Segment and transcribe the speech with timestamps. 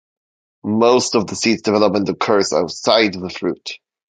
[0.63, 3.77] Most of the seed's development occurs "outside" the fruit.